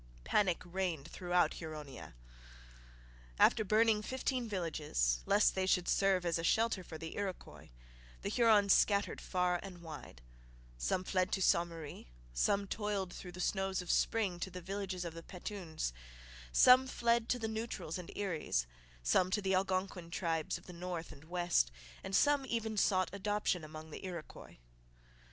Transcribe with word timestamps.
Panic 0.23 0.63
reigned 0.65 1.07
throughout 1.07 1.57
Huronia. 1.59 2.15
After 3.37 3.63
burning 3.63 4.01
fifteen 4.01 4.49
villages, 4.49 5.21
lest 5.27 5.53
they 5.53 5.67
should 5.67 5.87
serve 5.87 6.25
as 6.25 6.39
a 6.39 6.43
shelter 6.43 6.83
for 6.83 6.97
the 6.97 7.15
Iroquois, 7.17 7.69
the 8.23 8.29
Hurons 8.29 8.73
scattered 8.73 9.21
far 9.21 9.59
and 9.61 9.83
wide. 9.83 10.23
Some 10.79 11.03
fled 11.03 11.31
to 11.33 11.41
Ste 11.43 11.67
Marie, 11.67 12.07
some 12.33 12.65
toiled 12.65 13.13
through 13.13 13.33
the 13.33 13.39
snows 13.39 13.79
of 13.83 13.91
spring 13.91 14.39
to 14.39 14.49
the 14.49 14.59
villages 14.59 15.05
of 15.05 15.13
the 15.13 15.21
Petuns, 15.21 15.93
some 16.51 16.87
fled 16.87 17.29
to 17.29 17.37
the 17.37 17.47
Neutrals 17.47 17.99
and 17.99 18.11
Eries, 18.15 18.65
some 19.03 19.29
to 19.29 19.39
the 19.39 19.53
Algonquin 19.53 20.09
tribes 20.09 20.57
of 20.57 20.65
the 20.65 20.73
north 20.73 21.11
and 21.11 21.25
west, 21.25 21.69
and 22.03 22.15
some 22.15 22.43
even 22.47 22.75
sought 22.75 23.11
adoption 23.13 23.63
among 23.63 23.91
the 23.91 24.03
Iroquois. 24.03 24.57